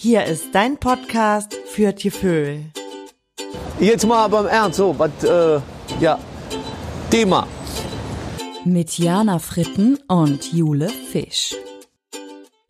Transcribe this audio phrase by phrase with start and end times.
[0.00, 2.66] Hier ist dein Podcast für Tieföhl.
[3.80, 5.60] Jetzt mal beim Ernst, so, was, äh,
[5.98, 6.20] ja,
[7.10, 7.48] Thema.
[8.64, 11.56] Mit Jana Fritten und Jule Fisch.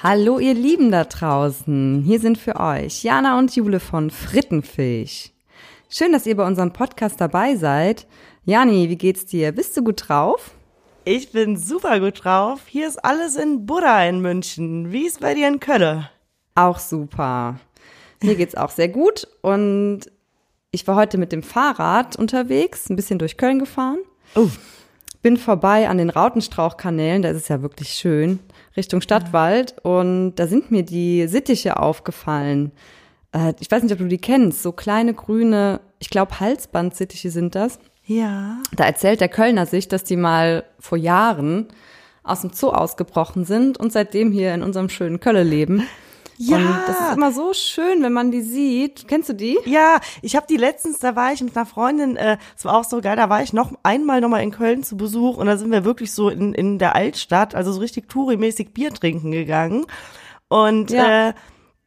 [0.02, 5.30] Hallo ihr Lieben da draußen, hier sind für euch Jana und Jule von Frittenfisch.
[5.90, 8.06] Schön, dass ihr bei unserem Podcast dabei seid.
[8.46, 9.52] Jani, wie geht's dir?
[9.52, 10.52] Bist du gut drauf?
[11.04, 12.60] Ich bin super gut drauf.
[12.64, 14.92] Hier ist alles in Buddha in München.
[14.92, 16.08] Wie ist bei dir in Kölle?
[16.58, 17.60] Auch super.
[18.20, 20.00] Mir geht's auch sehr gut und
[20.72, 23.98] ich war heute mit dem Fahrrad unterwegs, ein bisschen durch Köln gefahren.
[24.34, 24.48] Oh.
[25.22, 28.40] Bin vorbei an den Rautenstrauchkanälen, da ist es ja wirklich schön,
[28.76, 32.72] Richtung Stadtwald und da sind mir die Sittiche aufgefallen.
[33.30, 37.54] Äh, ich weiß nicht, ob du die kennst, so kleine grüne, ich glaube Halsbandsittiche sind
[37.54, 37.78] das.
[38.04, 38.58] Ja.
[38.74, 41.68] Da erzählt der Kölner sich, dass die mal vor Jahren
[42.24, 45.86] aus dem Zoo ausgebrochen sind und seitdem hier in unserem schönen Kölle leben.
[46.38, 46.56] Ja.
[46.56, 49.06] Und das ist immer so schön, wenn man die sieht.
[49.08, 49.58] Kennst du die?
[49.64, 52.84] Ja, ich habe die letztens, da war ich mit einer Freundin, äh, es war auch
[52.84, 55.70] so geil, da war ich noch einmal nochmal in Köln zu Besuch und da sind
[55.72, 59.84] wir wirklich so in, in der Altstadt, also so richtig tourimäßig Bier trinken gegangen.
[60.48, 61.28] Und Ja.
[61.30, 61.32] äh,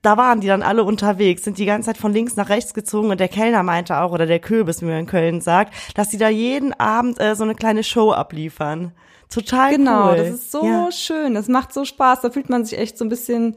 [0.02, 3.11] da waren die dann alle unterwegs, sind die ganze Zeit von links nach rechts gezogen
[3.11, 6.17] und der Kellner meinte auch, oder der Köbis, wie man in Köln sagt, dass die
[6.17, 8.92] da jeden Abend äh, so eine kleine Show abliefern.
[9.30, 10.17] Total Genau, cool.
[10.17, 10.92] das ist so Ja.
[10.92, 11.36] schön.
[11.36, 12.20] Das macht so Spaß.
[12.22, 13.56] Da fühlt man sich echt so ein bisschen,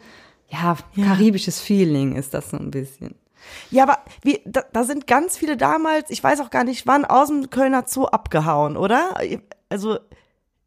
[0.95, 3.15] ja, karibisches Feeling ist das so ein bisschen.
[3.71, 7.05] Ja, aber wie, da, da sind ganz viele damals, ich weiß auch gar nicht wann,
[7.05, 9.17] aus dem Kölner Zoo abgehauen, oder?
[9.69, 9.99] Also,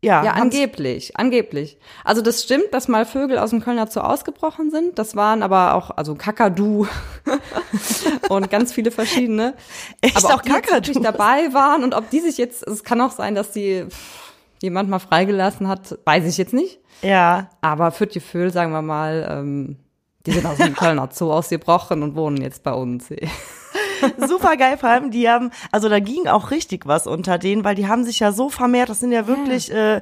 [0.04, 0.24] ja.
[0.24, 1.80] Ja, angeblich, angeblich.
[2.04, 5.00] Also das stimmt, dass mal Vögel aus dem Kölner Zoo ausgebrochen sind.
[5.00, 6.86] Das waren aber auch, also Kakadu
[8.30, 9.56] und ganz viele verschiedene.
[10.02, 10.74] Echt aber auch ob die Kakadu?
[10.74, 14.27] wirklich dabei waren und ob die sich jetzt, es kann auch sein, dass die pff,
[14.62, 16.80] jemand mal freigelassen hat, weiß ich jetzt nicht.
[17.02, 17.50] Ja.
[17.62, 19.78] Aber für die Vögel, sagen wir mal, ähm,
[20.26, 23.10] die sind aus dem Kölner Zoo ausgebrochen und wohnen jetzt bei uns.
[24.28, 27.76] Super geil, vor allem, die haben, also da ging auch richtig was unter denen, weil
[27.76, 30.02] die haben sich ja so vermehrt, das sind ja wirklich, äh,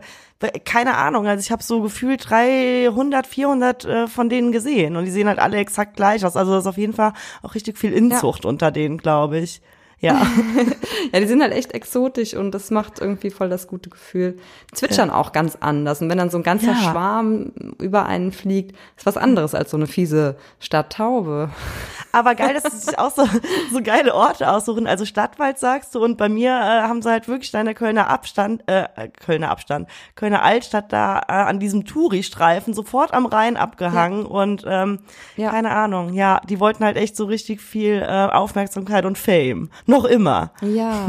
[0.65, 5.11] keine Ahnung, also ich habe so gefühlt 300, 400 äh, von denen gesehen und die
[5.11, 7.93] sehen halt alle exakt gleich aus, also das ist auf jeden Fall auch richtig viel
[7.93, 9.61] Inzucht unter denen, glaube ich.
[9.99, 10.21] Ja.
[11.13, 14.37] Ja, die sind halt echt exotisch und das macht irgendwie voll das gute Gefühl.
[14.73, 16.01] Zwitschern auch ganz anders.
[16.01, 16.75] Und wenn dann so ein ganzer Ja.
[16.91, 21.49] Schwarm über einen fliegt, ist was anderes als so eine fiese Stadttaube.
[22.11, 23.25] Aber geil, dass sie sich auch so,
[23.71, 24.87] so geile Orte aussuchen.
[24.87, 27.75] Also Stadtwald sagst du und bei mir äh, haben sie halt wirklich da in der
[27.75, 28.87] Kölner Abstand, äh,
[29.23, 34.99] Kölner Abstand, Kölner Altstadt da äh, an diesem Touri-Streifen sofort am Rhein abgehangen und ähm,
[35.35, 35.51] Ja.
[35.51, 39.69] keine Ahnung, ja, die wollten halt echt so richtig viel äh, Aufmerksamkeit und Fame.
[39.85, 40.51] Noch immer.
[40.61, 41.07] Ja.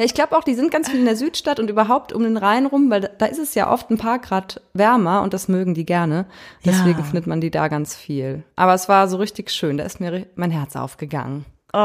[0.00, 2.36] Ja, ich glaube auch, die sind ganz viel in der Südstadt und überhaupt um den
[2.36, 5.74] Rhein rum, weil da, ist es ja oft ein paar Grad wärmer und das mögen
[5.74, 6.26] die gerne.
[6.64, 7.04] Deswegen Ja.
[7.04, 8.44] findet man die da ganz viel.
[8.54, 11.46] Aber es war so richtig schön, da ist mir mein Herz aufgegangen.
[11.72, 11.78] Oh,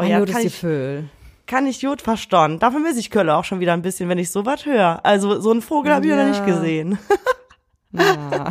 [0.00, 0.64] Mein ja, kann ich,
[1.46, 2.58] kann ich gut verstanden.
[2.60, 5.00] Dafür miss ich Kölle auch schon wieder ein bisschen, wenn ich sowas höre.
[5.04, 6.28] Also so einen Vogel habe ich noch Ja.
[6.28, 6.98] nicht gesehen.
[7.92, 8.48] Ja.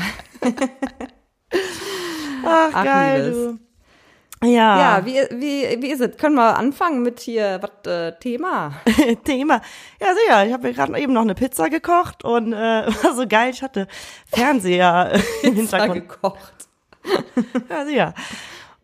[2.46, 3.59] Ach, Ach, geil, du.
[4.44, 5.00] Ja.
[5.00, 6.16] Ja, wie, wie, wie ist es?
[6.17, 8.72] Können wir anfangen mit hier, was, äh, Thema?
[9.25, 9.61] Thema.
[10.00, 10.45] Ja, sicher.
[10.45, 12.55] Ich habe mir gerade eben noch eine Pizza gekocht und äh,
[13.03, 13.51] war so geil.
[13.51, 13.88] Ich hatte
[14.28, 15.11] Fernseher
[15.44, 16.07] im Hintergrund.
[16.07, 16.53] gekocht.
[17.69, 18.13] Ja, sicher.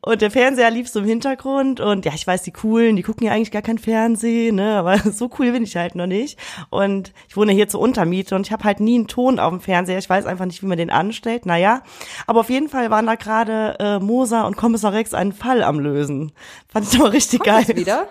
[0.06, 3.26] Und der Fernseher lief so im Hintergrund und ja, ich weiß, die Coolen, die gucken
[3.26, 6.38] ja eigentlich gar kein Fernsehen, ne, aber so cool bin ich halt noch nicht.
[6.70, 9.62] Und ich wohne hier zur Untermiete und ich habe halt nie einen Ton auf dem
[9.62, 9.98] Fernseher.
[9.98, 11.48] Ich weiß einfach nicht, wie man den anstellt.
[11.48, 11.82] Naja,
[12.28, 15.80] aber auf jeden Fall waren da gerade äh, Moser und Kommissar Rex einen Fall am
[15.80, 16.34] Lösen.
[16.68, 17.66] Fand ich doch richtig Kommt geil.
[17.68, 18.08] das wieder?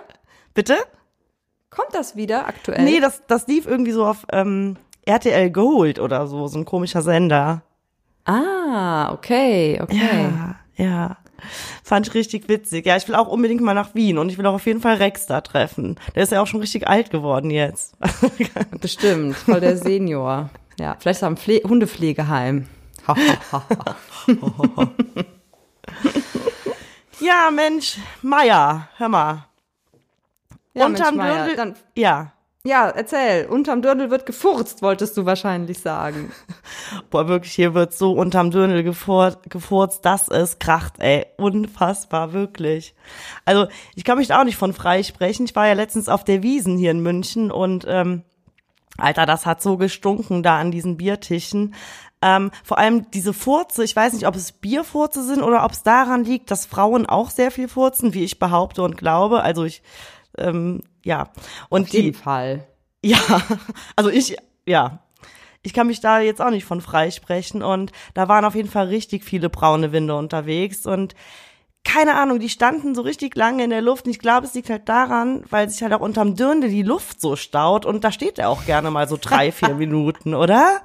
[0.52, 0.76] Bitte?
[1.70, 2.82] Kommt das wieder aktuell?
[2.82, 7.02] Nee, das, das lief irgendwie so auf ähm, RTL Gold oder so, so ein komischer
[7.02, 7.62] Sender.
[8.24, 10.28] Ah, okay, okay.
[10.76, 11.16] Ja, ja.
[11.82, 12.86] Fand ich richtig witzig.
[12.86, 14.96] Ja, ich will auch unbedingt mal nach Wien und ich will auch auf jeden Fall
[14.96, 15.96] Rex da treffen.
[16.14, 17.94] Der ist ja auch schon richtig alt geworden jetzt.
[18.80, 20.50] Bestimmt, voll der Senior.
[20.78, 22.66] Ja, vielleicht am Pfle Hundepflegeheim.
[27.20, 29.46] ja, Mensch, Meier, hör mal.
[30.74, 32.33] Ja, Unterm Mensch, Meier, dann, Ja.
[32.66, 33.46] Ja, erzähl.
[33.46, 36.32] Unterm Dirndl wird gefurzt, wolltest du wahrscheinlich sagen.
[37.10, 41.26] Boah, wirklich, hier wird so unterm Dürnel gefurzt, dass es kracht, ey.
[41.36, 42.94] Unfassbar, wirklich.
[43.44, 45.44] Also, ich kann mich da auch nicht von frei sprechen.
[45.44, 48.22] Ich war ja letztens auf der Wiesen hier in München und, ähm,
[48.96, 51.74] Alter, das hat so gestunken da an diesen Biertischen.
[52.22, 55.82] Ähm, vor allem diese Furze, ich weiß nicht, ob es Bierfurze sind oder ob es
[55.82, 59.42] daran liegt, dass Frauen auch sehr viel furzen, wie ich behaupte und glaube.
[59.42, 59.82] Also ich,
[60.38, 61.28] ähm, ja.
[61.68, 62.66] Und Auf jeden die, Fall.
[63.04, 63.18] ja,
[63.96, 64.36] also ich,
[64.66, 65.00] ja.
[65.62, 68.86] ich kann mich da jetzt auch nicht von freisprechen und da waren auf jeden Fall
[68.86, 71.14] richtig viele braune Winde unterwegs und
[71.84, 74.70] keine Ahnung, die standen so richtig lange in der Luft und ich glaube, es liegt
[74.70, 78.38] halt daran, weil sich halt auch unterm Dirndl die Luft so staut und da steht
[78.38, 80.80] er auch gerne mal so drei, vier Minuten, oder?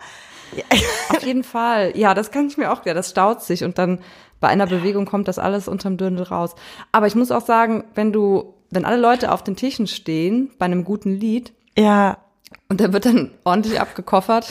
[1.10, 1.96] Auf jeden Fall.
[1.96, 4.00] Ja, das kann ich mir auch, ja, das staut sich und dann
[4.40, 6.56] bei einer Bewegung kommt das alles unterm Dirndl raus.
[6.92, 10.66] Aber ich muss auch sagen, wenn du, wenn alle Leute auf den Tischen stehen bei
[10.66, 11.54] einem guten Lied.
[11.78, 12.18] Ja.
[12.68, 14.50] Und der wird dann ordentlich abgekoffert.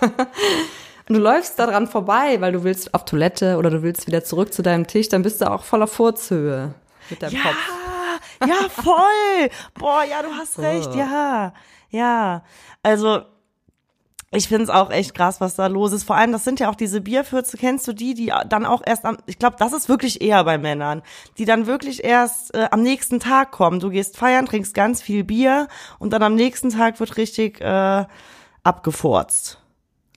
[0.00, 4.52] und du läufst daran vorbei, weil du willst auf Toilette oder du willst wieder zurück
[4.52, 6.74] zu deinem Tisch, dann bist du auch voller Furzhöhe
[7.10, 8.48] mit deinem ja, Kopf.
[8.48, 9.50] Ja, voll.
[9.74, 11.52] Boah, ja, du hast recht, ja.
[11.90, 12.44] Ja.
[12.82, 13.22] Also,
[14.34, 16.04] ich finde es auch echt krass, was da los ist.
[16.04, 19.04] Vor allem, das sind ja auch diese Bierfürze, kennst du die, die dann auch erst
[19.04, 21.02] am, ich glaube, das ist wirklich eher bei Männern,
[21.36, 23.78] die dann wirklich erst äh, am nächsten Tag kommen.
[23.78, 25.68] Du gehst feiern, trinkst ganz viel Bier
[25.98, 28.06] und dann am nächsten Tag wird richtig äh,
[28.62, 29.58] abgefurzt.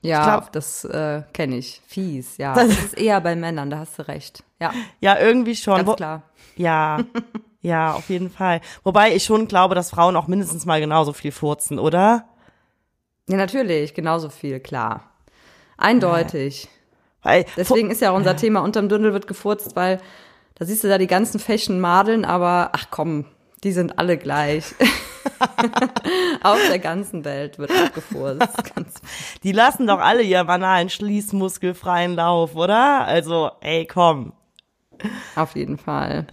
[0.02, 1.82] Ja, glaub, das äh, kenne ich.
[1.86, 2.54] Fies, ja.
[2.54, 4.44] Das ist eher bei Männern, da hast du recht.
[4.62, 4.72] Ja,
[5.02, 5.84] ja irgendwie schon.
[5.84, 6.22] Ganz klar.
[6.56, 7.00] Ja,
[7.62, 8.62] ja, auf jeden Fall.
[8.84, 12.30] Wobei ich schon glaube, dass Frauen auch mindestens mal genauso viel furzen, oder?
[13.28, 15.12] Ja, natürlich, genauso viel, klar.
[15.78, 16.68] Eindeutig.
[17.22, 18.38] Weil, Deswegen ist ja auch unser ja.
[18.38, 20.00] Thema unterm Dündel wird gefurzt, weil
[20.56, 23.26] da siehst du da die ganzen Fashion Madeln, aber ach komm,
[23.64, 24.76] die sind alle gleich.
[26.44, 28.48] Auf der ganzen Welt wird abgefurzt.
[29.44, 33.06] die lassen doch alle ihren banalen Schließmuskelfreien Lauf, oder?
[33.06, 34.34] Also, ey, komm.
[35.36, 36.28] Auf jeden Fall.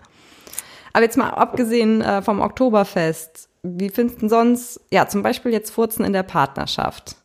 [0.92, 5.70] Aber jetzt mal abgesehen äh, vom Oktoberfest, wie findest du sonst, ja, zum Beispiel jetzt
[5.70, 7.16] Furzen in der Partnerschaft?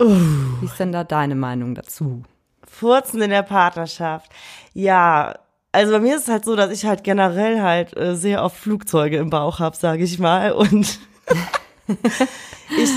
[0.00, 0.60] Uh.
[0.60, 2.22] Wie ist denn da deine Meinung dazu?
[2.66, 4.30] Furzen in der Partnerschaft.
[4.72, 5.34] Ja,
[5.72, 8.56] also bei mir ist es halt so, dass ich halt generell halt äh, sehr oft
[8.56, 10.52] Flugzeuge im Bauch habe, sage ich mal.
[10.52, 10.98] Und
[11.88, 12.90] ich,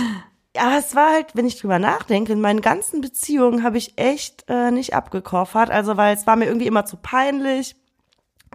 [0.55, 4.45] ja, es war halt, wenn ich drüber nachdenke, in meinen ganzen Beziehungen habe ich echt
[4.47, 5.71] äh, nicht abgekoffert.
[5.71, 7.75] Also weil es war mir irgendwie immer zu peinlich.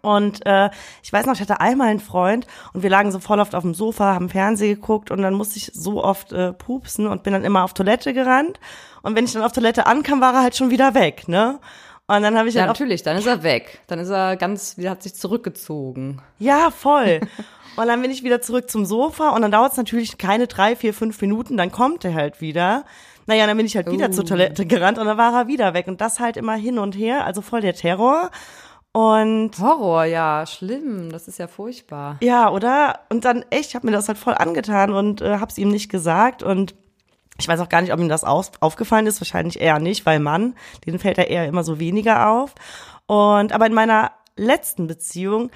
[0.03, 0.69] Und äh,
[1.03, 3.63] ich weiß noch, ich hatte einmal einen Freund und wir lagen so voll oft auf
[3.63, 7.33] dem Sofa, haben Fernsehen geguckt und dann musste ich so oft äh, pupsen und bin
[7.33, 8.59] dann immer auf Toilette gerannt.
[9.03, 11.61] Und wenn ich dann auf Toilette ankam, war er halt schon wieder weg, ne?
[12.09, 13.81] Und dann habe ich ja, halt natürlich, dann ist er weg.
[13.87, 16.21] Dann ist er ganz, wieder hat sich zurückgezogen.
[16.39, 17.21] Ja, voll.
[17.77, 20.75] und dann bin ich wieder zurück zum Sofa und dann dauert es natürlich keine drei,
[20.75, 22.85] vier, fünf Minuten, dann kommt er halt wieder.
[23.27, 24.13] Naja, dann bin ich halt wieder uh.
[24.13, 25.87] zur Toilette gerannt und dann war er wieder weg.
[25.87, 28.31] Und das halt immer hin und her, also voll der Terror.
[28.93, 32.19] Und Horror, ja, schlimm, das ist ja furchtbar.
[32.21, 33.01] Ja, oder?
[33.09, 35.91] Und dann echt, ich habe mir das halt voll angetan und äh, hab's ihm nicht
[35.91, 36.75] gesagt und
[37.39, 40.21] ich weiß auch gar nicht, ob ihm das auf, aufgefallen ist, wahrscheinlich eher nicht, weil
[40.21, 40.55] Mann,
[40.87, 42.55] den fällt er eher immer so weniger auf.
[43.07, 45.51] Und aber in meiner letzten Beziehung,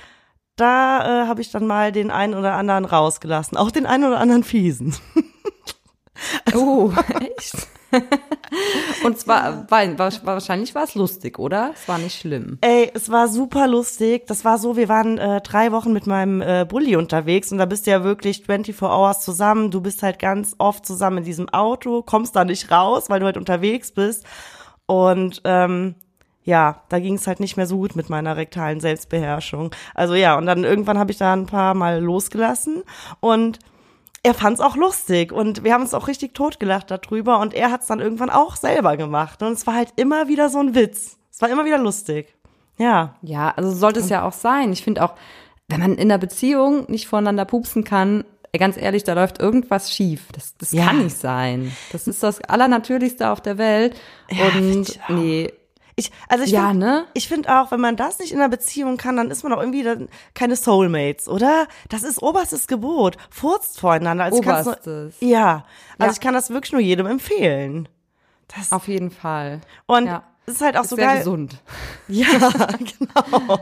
[0.56, 4.18] da äh, habe ich dann mal den einen oder anderen rausgelassen, auch den einen oder
[4.18, 4.96] anderen fiesen.
[6.54, 7.68] oh, echt?
[9.04, 11.72] Und zwar, war, war, wahrscheinlich war es lustig, oder?
[11.74, 12.58] Es war nicht schlimm.
[12.60, 14.26] Ey, es war super lustig.
[14.26, 17.66] Das war so, wir waren äh, drei Wochen mit meinem äh, Bulli unterwegs und da
[17.66, 19.70] bist du ja wirklich 24 Hours zusammen.
[19.70, 23.26] Du bist halt ganz oft zusammen in diesem Auto, kommst da nicht raus, weil du
[23.26, 24.24] halt unterwegs bist.
[24.86, 25.94] Und ähm,
[26.44, 29.74] ja, da ging es halt nicht mehr so gut mit meiner rektalen Selbstbeherrschung.
[29.94, 32.84] Also ja, und dann irgendwann habe ich da ein paar Mal losgelassen
[33.20, 33.58] und
[34.26, 37.70] er fand es auch lustig und wir haben uns auch richtig totgelacht darüber und er
[37.70, 40.74] hat es dann irgendwann auch selber gemacht und es war halt immer wieder so ein
[40.74, 41.16] Witz.
[41.30, 42.34] Es war immer wieder lustig.
[42.76, 43.14] Ja.
[43.22, 44.72] Ja, also sollte es ja auch sein.
[44.72, 45.14] Ich finde auch,
[45.68, 48.24] wenn man in einer Beziehung nicht voneinander pupsen kann,
[48.58, 50.26] ganz ehrlich, da läuft irgendwas schief.
[50.32, 50.86] Das, das ja.
[50.86, 51.70] kann nicht sein.
[51.92, 53.94] Das ist das Allernatürlichste auf der Welt.
[54.30, 55.52] Ja, und nee,
[55.98, 57.06] ich, also ich ja, finde ne?
[57.14, 59.60] ich finde auch, wenn man das nicht in einer Beziehung kann, dann ist man doch
[59.60, 61.66] irgendwie dann keine Soulmates, oder?
[61.88, 63.16] Das ist oberstes Gebot.
[63.30, 64.24] Furzt voreinander.
[64.24, 65.14] Also oberstes.
[65.20, 65.64] Nur, ja,
[65.98, 66.12] also ja.
[66.12, 67.88] ich kann das wirklich nur jedem empfehlen.
[68.54, 69.62] Das, Auf jeden Fall.
[69.86, 70.22] Und ja.
[70.44, 71.18] es ist halt auch ist so sehr geil.
[71.18, 71.56] gesund.
[72.08, 73.58] Ja, genau.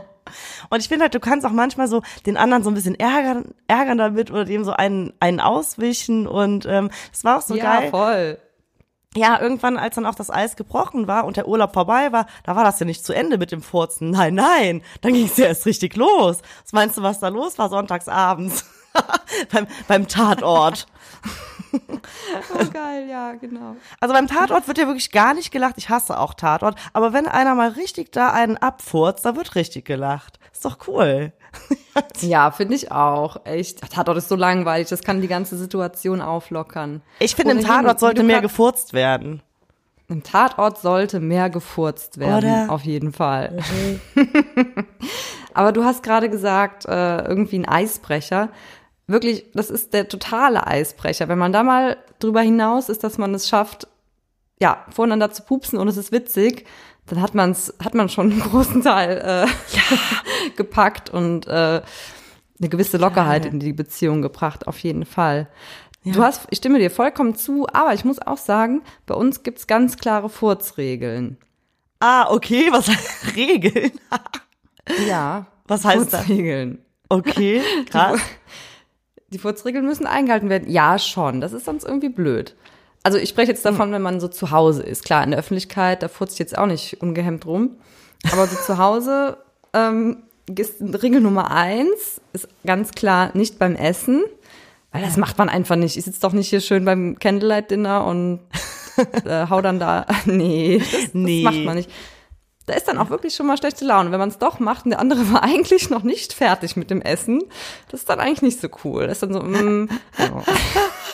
[0.69, 3.55] Und ich finde halt, du kannst auch manchmal so den anderen so ein bisschen ärgern,
[3.67, 7.63] ärgern damit oder dem so einen, einen auswischen und ähm, das war auch so ja,
[7.63, 7.83] geil.
[7.85, 8.37] Ja, voll
[9.15, 12.55] ja, irgendwann, als dann auch das Eis gebrochen war und der Urlaub vorbei war, da
[12.55, 14.11] war das ja nicht zu Ende mit dem Furzen.
[14.11, 16.39] Nein, nein, dann ging es ja erst richtig los.
[16.63, 18.65] Was meinst du, was da los war sonntags abends?
[19.51, 20.87] beim, beim Tatort.
[21.73, 23.75] oh geil, ja, genau.
[23.99, 25.75] Also beim Tatort wird ja wirklich gar nicht gelacht.
[25.77, 26.77] Ich hasse auch Tatort.
[26.93, 30.39] Aber wenn einer mal richtig da einen abfurzt, da wird richtig gelacht.
[30.51, 31.33] Ist doch cool.
[32.21, 33.45] ja, finde ich auch.
[33.45, 33.81] Echt.
[33.91, 34.89] Tatort ist so langweilig.
[34.89, 37.01] Das kann die ganze Situation auflockern.
[37.19, 39.41] Ich finde, im Tatort sollte mehr gefurzt werden.
[40.07, 42.71] Im Tatort sollte mehr gefurzt werden, Oder?
[42.71, 43.57] auf jeden Fall.
[45.53, 48.49] Aber du hast gerade gesagt, äh, irgendwie ein Eisbrecher
[49.07, 51.27] wirklich, das ist der totale Eisbrecher.
[51.27, 53.87] Wenn man da mal drüber hinaus ist, dass man es schafft,
[54.59, 56.65] ja, voneinander zu pupsen und es ist witzig,
[57.07, 61.81] dann hat man's, hat man schon einen großen Teil äh, gepackt und äh,
[62.59, 65.47] eine gewisse Lockerheit in die Beziehung gebracht, auf jeden Fall.
[66.05, 69.65] Du hast, ich stimme dir vollkommen zu, aber ich muss auch sagen, bei uns gibt's
[69.65, 71.37] ganz klare Furzregeln.
[71.99, 73.91] Ah, okay, was heißt Regeln?
[75.07, 75.47] Ja.
[75.67, 76.25] Was heißt das?
[76.25, 76.85] Furzregeln.
[77.09, 78.19] Okay, krass.
[79.29, 80.69] Die Furzregeln müssen eingehalten werden.
[80.69, 81.41] Ja, schon.
[81.41, 82.55] Das ist sonst irgendwie blöd.
[83.05, 85.05] Also ich spreche jetzt davon, wenn man so zu Hause ist.
[85.05, 87.77] Klar, in der Öffentlichkeit, da furzt jetzt auch nicht ungehemmt rum.
[88.33, 89.37] Aber so zu Hause
[89.73, 94.23] ähm, ist Regel Nummer eins, ist ganz klar nicht beim Essen.
[94.91, 95.97] Weil das macht man einfach nicht.
[95.97, 98.39] Ich sitze doch nicht hier schön beim Candlelight-Dinner und
[99.23, 100.07] äh, hau dann da.
[100.25, 101.43] Nee, das, Nee.
[101.43, 101.91] das macht man nicht.
[102.65, 104.11] Da ist dann auch wirklich schon mal schlechte Laune.
[104.11, 107.03] Wenn man es doch macht und der andere war eigentlich noch nicht fertig mit dem
[107.03, 107.43] Essen,
[107.91, 109.05] das ist dann eigentlich nicht so cool.
[109.05, 110.43] Das ist dann so, mm, ja.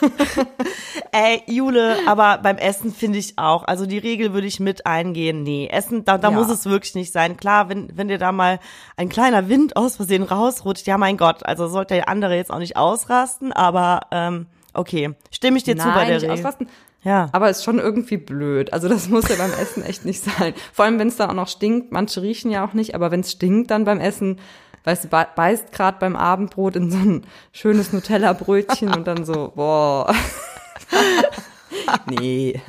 [1.11, 5.43] Ey, Jule, aber beim Essen finde ich auch, also die Regel würde ich mit eingehen.
[5.43, 6.35] Nee, Essen, da, da Ja.
[6.37, 7.37] muss es wirklich nicht sein.
[7.37, 8.59] Klar, wenn, wenn dir da mal
[8.97, 12.59] ein kleiner Wind aus Versehen rausrutscht, ja mein Gott, also sollte der andere jetzt auch
[12.59, 16.33] nicht ausrasten, aber ähm, okay, stimme ich dir zu bei Nein, der nicht Regel.
[16.39, 16.69] ausrasten.
[17.03, 17.29] Ja.
[17.31, 18.73] Aber ist schon irgendwie blöd.
[18.73, 20.53] Also das muss ja beim Essen echt nicht sein.
[20.71, 21.91] Vor allem, wenn es dann auch noch stinkt.
[21.91, 24.37] Manche riechen ja auch nicht, aber wenn es stinkt dann beim Essen,
[24.83, 29.51] weißt du, be- beißt gerade beim Abendbrot in so ein schönes Nutella-Brötchen und dann so,
[29.55, 30.13] boah.
[32.09, 32.59] nee.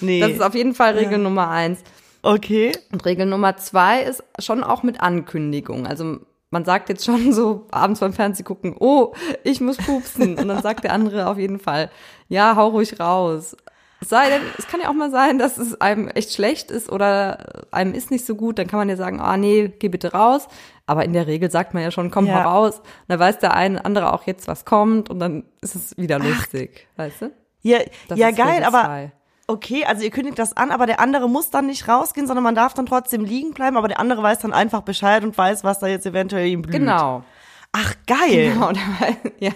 [0.00, 0.20] nee.
[0.20, 1.80] Das ist auf jeden Fall Regel Nummer eins.
[2.22, 2.72] okay.
[2.92, 5.86] Und Regel Nummer zwei ist schon auch mit Ankündigung.
[5.86, 6.18] Also
[6.50, 10.38] man sagt jetzt schon so abends beim Fernsehen gucken, oh, ich muss pupsen.
[10.38, 11.90] Und dann sagt der andere auf jeden Fall,
[12.28, 13.56] ja, hau ruhig raus.
[14.02, 16.90] Es sei denn, es kann ja auch mal sein, dass es einem echt schlecht ist
[16.90, 20.12] oder einem ist nicht so gut, dann kann man ja sagen, ah nee, geh bitte
[20.12, 20.48] raus.
[20.86, 22.42] Aber in der Regel sagt man ja schon, komm, Ja.
[22.44, 22.78] hau raus.
[22.80, 26.18] Und dann weiß der eine andere auch jetzt, was kommt und dann ist es wieder
[26.18, 27.30] lustig, weißt du?
[27.62, 27.78] Ja,
[28.08, 29.12] Das ja ist geil, aber zwei.
[29.46, 32.56] okay, also ihr kündigt das an, aber der andere muss dann nicht rausgehen, sondern man
[32.56, 35.78] darf dann trotzdem liegen bleiben, aber der andere weiß dann einfach Bescheid und weiß, was
[35.78, 36.74] da jetzt eventuell ihm blüht.
[36.74, 37.22] Genau.
[37.70, 38.52] Ach, geil.
[38.52, 38.72] Genau,
[39.38, 39.52] ja.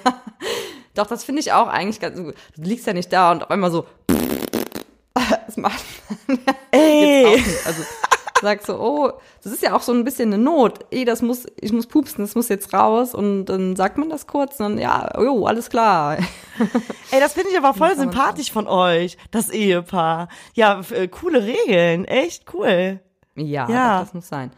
[0.94, 2.34] Doch, das finde ich auch eigentlich ganz gut.
[2.56, 3.84] Du liegst ja nicht da und auf einmal so.
[5.46, 5.84] Das macht
[6.70, 7.26] Ey.
[7.26, 7.66] auch nicht.
[7.66, 7.82] Also
[8.40, 10.86] sagst so, oh, das ist ja auch so ein bisschen eine Not.
[10.90, 13.14] Ey, das muss, ich muss pupsen, das muss jetzt raus.
[13.14, 16.18] Und dann sagt man das kurz und dann, ja, jo, alles klar.
[17.10, 20.28] Ey, das finde ich aber voll man sympathisch von euch, das Ehepaar.
[20.54, 23.00] Ja, äh, coole Regeln, echt cool.
[23.36, 23.98] Ja, Ja.
[23.98, 24.50] Doch, das muss sein.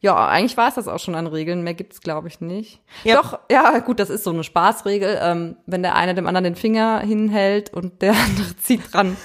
[0.00, 1.62] Ja, eigentlich war es das auch schon an Regeln.
[1.62, 2.80] Mehr gibt's, glaube ich, nicht.
[3.02, 3.16] Ja.
[3.16, 5.18] Doch, ja, gut, das ist so eine Spaßregel.
[5.20, 9.16] Ähm, wenn der eine dem anderen den Finger hinhält und der andere zieht dran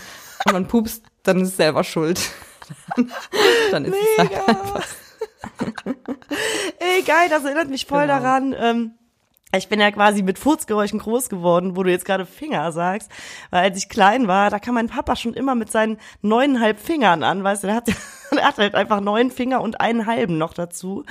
[0.52, 2.20] man pupst, dann ist es selber schuld.
[3.72, 4.86] dann ist es halt einfach.
[6.80, 8.20] Ey, geil, das erinnert mich voll Genau.
[8.20, 8.56] daran.
[8.58, 8.92] Ähm,
[9.56, 13.12] ich bin ja quasi mit Furzgeräuschen groß geworden, wo du jetzt gerade Finger sagst.
[13.52, 17.24] Weil als ich klein war, da kam mein Papa schon immer mit seinen neuneinhalb Fingern
[17.24, 17.88] an, weißt du, der hat,
[18.32, 21.06] der hat halt einfach neun Finger und einen halben noch dazu.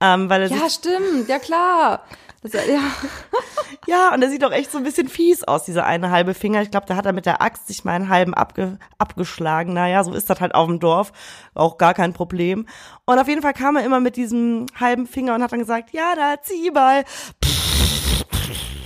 [0.00, 2.04] Ähm, weil er Ja, sich, stimmt, ja klar.
[2.42, 2.62] Das, ja,
[3.86, 6.62] ja, und der sieht doch echt so ein bisschen fies aus, dieser eine halbe Finger.
[6.62, 9.74] Ich glaube, da hat er mit der Axt sich mal einen halben abge, abgeschlagen.
[9.74, 11.12] Naja, so ist das halt auf dem Dorf.
[11.54, 12.66] Auch gar kein Problem.
[13.04, 15.92] Und auf jeden Fall kam er immer mit diesem halben Finger und hat dann gesagt,
[15.92, 17.04] ja, da zieh mal.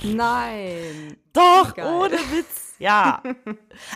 [0.03, 1.17] nein.
[1.31, 1.85] Doch, Geil.
[1.85, 2.73] ohne Witz.
[2.79, 3.23] Ja.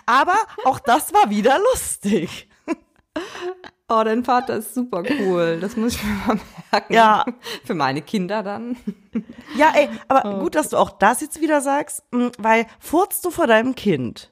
[0.06, 2.48] Aber auch das war wieder lustig.
[3.90, 5.58] Oh, dein Vater ist super cool.
[5.60, 6.40] Das muss ich mir mal
[6.72, 6.94] merken.
[6.94, 7.26] Ja.
[7.66, 8.78] Für meine Kinder dann.
[9.58, 13.32] Ja, ey, aber gut, dass du auch das jetzt wieder sagst, mh, weil furzt du
[13.32, 14.32] vor deinem Kind?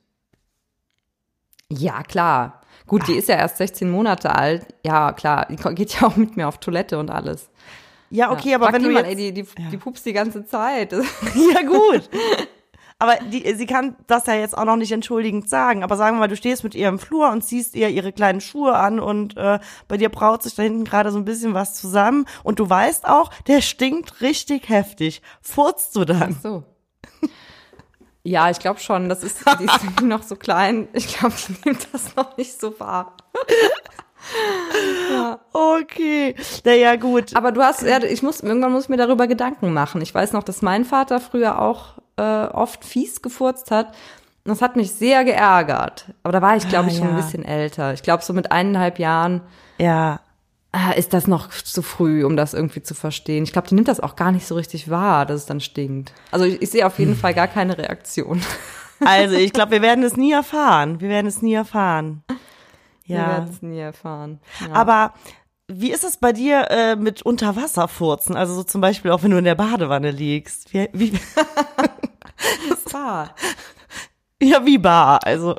[1.70, 2.62] Ja, klar.
[2.86, 4.68] Gut, die ist ja erst 16 Monate alt.
[4.86, 5.48] Ja, klar.
[5.50, 7.50] Die geht ja auch mit mir auf Toilette und alles.
[8.10, 8.56] Ja, okay, ja.
[8.56, 10.94] aber Frag wenn die du mal, jetzt, ey, die, die, die pupst die ganze Zeit.
[11.54, 12.10] ja gut.
[13.00, 15.84] Aber die, sie kann das ja jetzt auch noch nicht entschuldigend sagen.
[15.84, 18.42] Aber sagen wir mal, du stehst mit ihr im Flur und ziehst ihr ihre kleinen
[18.42, 21.76] Schuhe an und äh, bei dir braut sich da hinten gerade so ein bisschen was
[21.76, 25.22] zusammen und du weißt auch, der stinkt richtig heftig.
[25.42, 26.38] Furzt du dann?
[26.42, 26.64] so.
[28.24, 29.08] Ja, ich glaube schon.
[29.08, 30.90] Das ist, die ist noch so klein.
[30.92, 33.16] Ich glaube, die nimmt das noch nicht so wahr.
[35.54, 36.36] Okay.
[36.66, 37.34] Na ja, gut.
[37.36, 40.02] Aber du hast, ja, ich muss, irgendwann muss ich mir darüber Gedanken machen.
[40.02, 43.94] Ich weiß noch, dass mein Vater früher auch äh, oft fies gefurzt hat.
[44.44, 46.06] Das hat mich sehr geärgert.
[46.24, 47.22] Aber da war ich, glaube Ah, ich, schon ein ja.
[47.22, 47.94] bisschen älter.
[47.94, 49.42] Ich glaube, so mit eineinhalb Jahren
[49.78, 50.20] Ja.
[50.72, 53.44] ah, ist das noch zu früh, um das irgendwie zu verstehen.
[53.44, 56.14] Ich glaube, die nimmt das auch gar nicht so richtig wahr, dass es dann stinkt.
[56.32, 58.42] Also ich, ich sehe auf jeden Fall gar keine Reaktion.
[59.04, 61.02] Also, ich glaube, wir werden es nie erfahren.
[61.02, 62.24] Wir werden es nie erfahren.
[63.06, 63.28] Wir Ja.
[63.28, 64.40] werden es nie erfahren.
[64.66, 64.74] Ja.
[64.74, 65.14] Aber
[65.68, 68.38] wie ist es bei dir äh, mit Unterwasserfurzen?
[68.38, 70.74] Also so zum Beispiel auch, wenn du in der Badewanne liegst.
[70.74, 71.12] Wie, wie,
[72.94, 73.30] Ah,
[74.42, 75.20] ja, wie bar.
[75.24, 75.56] Also,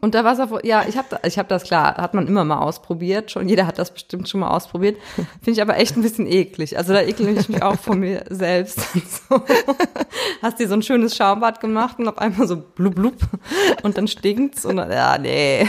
[0.00, 3.30] Und da Wasser, ja, ich habe ich hab das klar, hat man immer mal ausprobiert,
[3.30, 4.98] schon jeder hat das bestimmt schon mal ausprobiert.
[5.42, 6.76] Finde ich aber echt ein bisschen eklig.
[6.76, 8.80] Also da ekle ich mich auch von mir selbst.
[9.28, 9.42] So.
[10.42, 13.16] Hast dir so ein schönes Schaumbad gemacht und auf einmal so blub blub
[13.82, 15.66] und dann stinkt's und dann, ja, nee.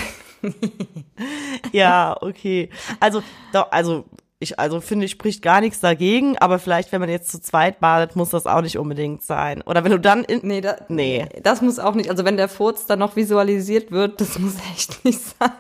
[1.72, 2.70] ja, okay.
[3.00, 3.24] Also,
[3.54, 4.06] doch, also
[4.42, 7.82] ich also finde, ich spricht gar nichts dagegen, aber vielleicht, wenn man jetzt zu zweit
[7.82, 9.62] badet, muss das auch nicht unbedingt sein.
[9.64, 12.10] Oder wenn du dann in, nee, da, nee, das muss auch nicht.
[12.10, 15.52] Also wenn der Furz dann noch visualisiert wird, das muss echt nicht sein.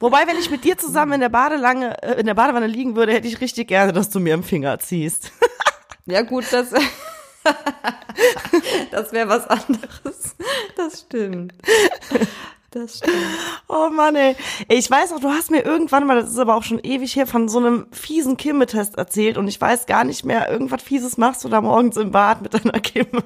[0.00, 3.12] Wobei, wenn ich mit dir zusammen in der Badelange, äh, in der Badewanne liegen würde,
[3.12, 5.30] hätte ich richtig gerne, dass du mir im Finger ziehst.
[6.06, 6.70] ja gut, das
[8.90, 10.34] das wäre was anderes.
[10.76, 11.54] Das stimmt.
[12.74, 13.16] Das stimmt.
[13.68, 14.34] Oh Mann, ey.
[14.68, 17.26] Ich weiß auch, du hast mir irgendwann mal, das ist aber auch schon ewig her,
[17.26, 21.44] von so einem fiesen Kimme-Test erzählt und ich weiß gar nicht mehr, irgendwas Fieses machst
[21.44, 23.22] du da morgens im Bad mit deiner Kimme.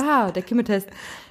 [0.00, 0.88] ah, der Kimme-Test.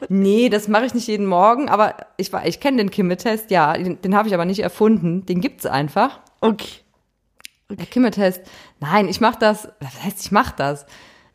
[0.09, 4.01] Nee, das mache ich nicht jeden Morgen, aber ich, ich kenne den Kimme-Test, ja, den,
[4.01, 5.25] den habe ich aber nicht erfunden.
[5.25, 6.19] Den gibt's einfach.
[6.41, 6.67] Okay.
[7.69, 7.77] okay.
[7.77, 8.41] Der Kimme-Test.
[8.81, 10.85] Nein, ich mache das, was heißt, ich mache das?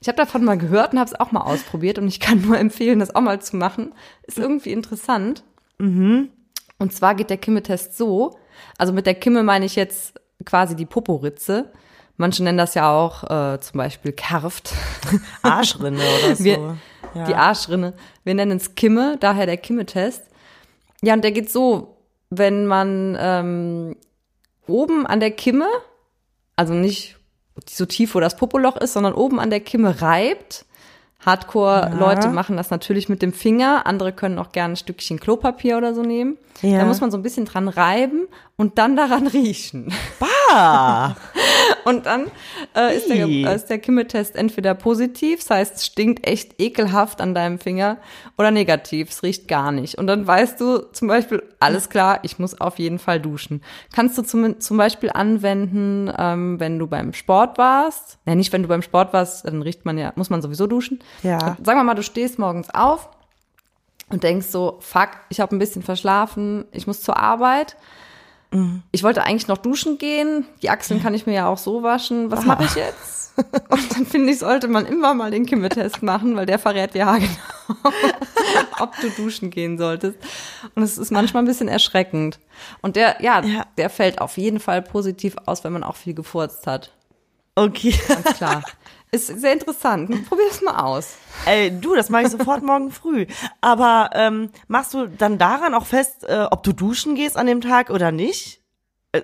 [0.02, 2.58] Ich habe davon mal gehört und habe es auch mal ausprobiert und ich kann nur
[2.58, 3.94] empfehlen, das auch mal zu machen.
[4.24, 5.44] Ist irgendwie interessant.
[5.78, 6.28] Mhm.
[6.78, 8.36] Und zwar geht der Kimme-Test so,
[8.76, 11.70] also mit der Kimme meine ich jetzt quasi die Poporitze.
[12.16, 14.72] Manche nennen das ja auch äh, zum Beispiel Kerft.
[15.42, 16.44] Arschrinne oder so.
[16.44, 16.76] Wir,
[17.14, 17.24] ja.
[17.24, 17.94] Die Arschrinne.
[18.24, 20.24] Wir nennen es Kimme, daher der Kimme-Test.
[21.02, 21.96] Ja, und der geht so,
[22.28, 23.96] wenn man ähm,
[24.66, 25.68] oben an der Kimme,
[26.56, 27.18] also nicht
[27.68, 30.64] so tief, wo das Popoloch ist, sondern oben an der Kimme reibt.
[31.24, 32.32] Hardcore-Leute ja.
[32.32, 33.86] machen das natürlich mit dem Finger.
[33.86, 36.36] Andere können auch gerne ein Stückchen Klopapier oder so nehmen.
[36.62, 36.78] Ja.
[36.78, 39.92] Da muss man so ein bisschen dran reiben und dann daran riechen.
[40.18, 40.26] Bah!
[41.84, 42.30] und dann
[42.76, 47.34] äh, ist, der, ist der Kimmeltest entweder positiv, das heißt, es stinkt echt ekelhaft an
[47.34, 47.98] deinem Finger,
[48.38, 49.98] oder negativ, es riecht gar nicht.
[49.98, 53.62] Und dann weißt du zum Beispiel, alles klar, ich muss auf jeden Fall duschen.
[53.92, 58.18] Kannst du zum, zum Beispiel anwenden, ähm, wenn du beim Sport warst.
[58.26, 61.00] Ja, nicht wenn du beim Sport warst, dann riecht man ja, muss man sowieso duschen.
[61.22, 61.38] Ja.
[61.38, 63.08] Sagen wir mal, du stehst morgens auf
[64.10, 67.76] und denkst so, fuck, ich habe ein bisschen verschlafen, ich muss zur Arbeit.
[68.52, 68.82] Mhm.
[68.92, 70.46] Ich wollte eigentlich noch duschen gehen.
[70.62, 72.30] Die Achseln kann ich mir ja auch so waschen.
[72.30, 73.32] Was mache ich jetzt?
[73.70, 77.16] Und dann finde ich, sollte man immer mal den Kimmeltest machen, weil der verrät ja
[77.16, 77.30] genau,
[78.78, 80.18] ob du duschen gehen solltest.
[80.74, 82.38] Und es ist manchmal ein bisschen erschreckend.
[82.82, 86.12] Und der, ja, ja, der fällt auf jeden Fall positiv aus, wenn man auch viel
[86.14, 86.92] gefurzt hat.
[87.54, 87.94] Okay.
[88.08, 88.62] Ganz klar.
[89.14, 90.26] Ist sehr interessant.
[90.26, 91.16] Probier es mal aus.
[91.44, 93.26] Ey, du, das mache ich sofort morgen früh.
[93.60, 97.60] Aber ähm, machst du dann daran auch fest, äh, ob du duschen gehst an dem
[97.60, 98.62] Tag oder nicht?
[99.12, 99.20] Äh,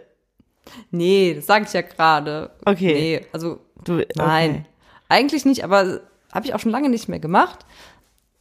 [0.91, 2.51] nee, das sage ich ja gerade.
[2.67, 2.93] Okay.
[2.93, 4.51] Nee, also du, nein.
[4.51, 4.65] Okay.
[5.09, 6.03] Eigentlich nicht, aber
[6.35, 7.65] habe ich auch schon lange nicht mehr gemacht.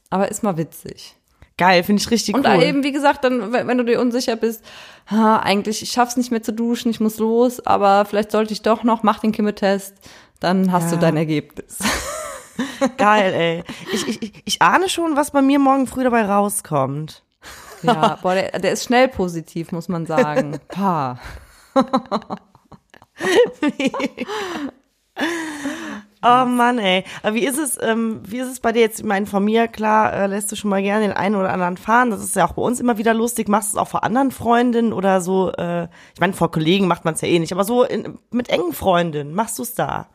[0.09, 1.15] Aber ist mal witzig.
[1.57, 2.55] Geil, finde ich richtig und cool.
[2.55, 4.63] Und eben, wie gesagt, dann, wenn du dir unsicher bist,
[5.09, 8.61] ha, eigentlich, ich schaff's nicht mehr zu duschen, ich muss los, aber vielleicht sollte ich
[8.61, 9.95] doch noch, mach den Kimmetest.
[9.95, 10.91] test dann hast ja.
[10.91, 11.79] du dein Ergebnis.
[12.97, 13.63] Geil, ey.
[13.91, 17.23] Ich, ich, ich ahne schon, was bei mir morgen früh dabei rauskommt.
[17.83, 20.59] Ja, boah, der, der ist schnell positiv, muss man sagen.
[20.67, 21.19] Pa.
[26.23, 27.03] Oh Mann, ey.
[27.21, 28.99] Aber wie ist es, ähm, wie ist es bei dir jetzt?
[28.99, 31.77] Ich meine, von mir, klar, äh, lässt du schon mal gerne den einen oder anderen
[31.77, 32.09] fahren.
[32.09, 33.47] Das ist ja auch bei uns immer wieder lustig.
[33.47, 35.51] Machst du es auch vor anderen Freundinnen oder so?
[35.51, 38.49] Äh, ich meine, vor Kollegen macht man es ja eh nicht, aber so in, mit
[38.49, 40.07] engen Freundinnen, machst du es da?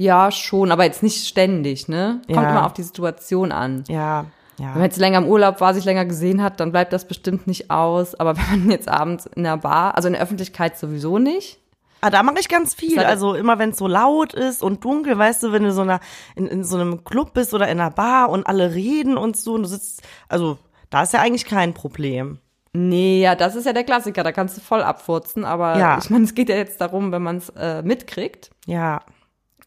[0.00, 2.22] Ja, schon, aber jetzt nicht ständig, ne?
[2.26, 2.50] Kommt ja.
[2.50, 3.84] immer auf die Situation an.
[3.88, 4.24] Ja.
[4.58, 4.68] Ja.
[4.68, 7.46] Wenn man jetzt länger im Urlaub war, sich länger gesehen hat, dann bleibt das bestimmt
[7.46, 8.14] nicht aus.
[8.14, 11.60] Aber wenn man jetzt abends in der Bar, also in der Öffentlichkeit sowieso nicht.
[12.00, 12.98] Ah, da mache ich ganz viel.
[13.00, 16.00] Also immer wenn es so laut ist und dunkel, weißt du, wenn du so einer,
[16.34, 19.52] in, in so einem Club bist oder in einer Bar und alle reden und so
[19.52, 20.56] und du sitzt, also
[20.88, 22.38] da ist ja eigentlich kein Problem.
[22.72, 25.98] Nee, ja, das ist ja der Klassiker, da kannst du voll abfurzen, aber ja.
[25.98, 28.50] ich meine, es geht ja jetzt darum, wenn man es äh, mitkriegt.
[28.64, 29.02] Ja.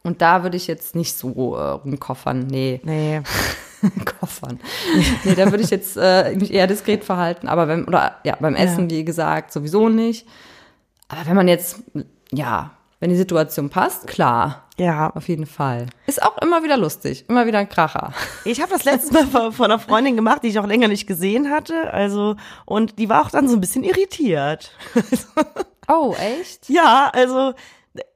[0.04, 2.82] Und da würde ich jetzt nicht so äh, rumkoffern, nee.
[2.84, 3.22] Nee.
[4.20, 4.60] Koffern.
[5.24, 8.56] nee, da würde ich jetzt äh, mich eher diskret verhalten, aber wenn, oder ja, beim
[8.56, 8.98] Essen, ja.
[8.98, 10.28] wie gesagt, sowieso nicht.
[11.08, 11.84] Aber wenn man jetzt,
[12.32, 14.64] ja, wenn die Situation passt, klar.
[14.78, 15.12] Ja.
[15.12, 15.88] Auf jeden Fall.
[16.08, 18.14] Ist auch immer wieder lustig, immer wieder ein Kracher.
[18.46, 21.50] Ich habe das letztes Mal von einer Freundin gemacht, die ich auch länger nicht gesehen
[21.52, 21.94] hatte.
[21.94, 22.36] Also,
[22.66, 24.72] und die war auch dann so ein bisschen irritiert.
[25.90, 26.70] Oh, echt?
[26.70, 27.54] Ja, also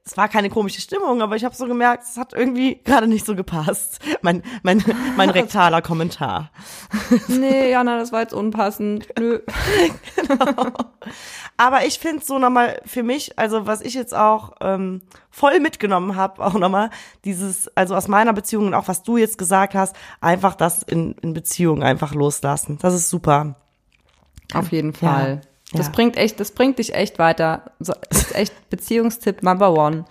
[0.04, 3.24] es war keine komische Stimmung, aber ich habe so gemerkt, es hat irgendwie gerade nicht
[3.24, 4.00] so gepasst.
[4.22, 4.82] Mein, mein,
[5.16, 6.50] mein rektaler Kommentar.
[7.28, 9.08] Nee, Jana, das war jetzt unpassend.
[9.18, 9.40] Nö.
[11.56, 16.16] Aber ich finde so nochmal für mich, also was ich jetzt auch ähm, voll mitgenommen
[16.16, 16.90] habe, auch nochmal
[17.24, 21.12] dieses, also aus meiner Beziehung und auch was du jetzt gesagt hast, einfach das in,
[21.20, 22.78] in Beziehung einfach loslassen.
[22.80, 23.56] Das ist super.
[24.54, 25.40] Auf jeden Fall.
[25.42, 25.47] Ja.
[25.72, 27.72] Das bringt echt, das bringt dich echt weiter.
[27.78, 30.04] So, das ist echt Beziehungstipp Number One.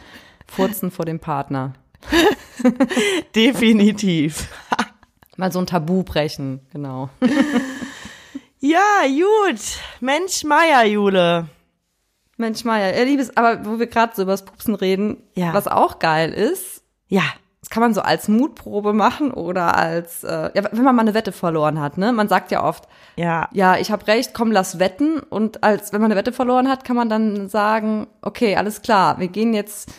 [0.48, 1.74] Furzen vor dem Partner.
[3.36, 4.48] Definitiv.
[5.38, 7.10] Mal so ein Tabu brechen, genau.
[8.60, 9.60] Ja, gut.
[10.00, 11.48] Mensch, Meier, Jule.
[12.38, 15.54] Mensch, Maya, ihr Liebes, aber wo wir gerade so übers Pupsen reden, Ja.
[15.54, 17.24] was auch geil ist, Ja,
[17.68, 21.14] das kann man so als Mutprobe machen oder als, äh, ja, wenn man mal eine
[21.14, 22.14] Wette verloren hat, ne?
[22.14, 25.20] Man sagt ja oft, ja, ja, ich habe recht, komm, lass wetten.
[25.20, 29.20] Und als wenn man eine Wette verloren hat, kann man dann sagen, okay, alles klar,
[29.20, 29.92] wir gehen jetzt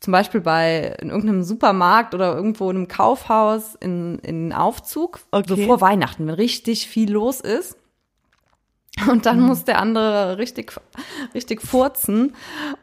[0.00, 5.20] zum Beispiel bei in irgendeinem Supermarkt oder irgendwo in einem Kaufhaus in, in einen Aufzug,
[5.32, 5.48] Okay.
[5.48, 7.76] so vor Weihnachten, wenn richtig viel los ist.
[9.08, 10.72] Und dann muss der andere richtig,
[11.34, 12.36] richtig furzen